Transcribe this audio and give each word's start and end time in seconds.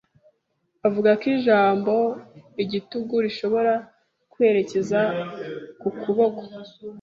Avuga 0.87 1.09
ko 1.19 1.25
ijambo 1.35 1.93
igitugu 2.63 3.13
rishobora 3.25 3.73
kwerekeza 4.31 4.99
ku 5.79 5.89
kuboko 6.01 6.43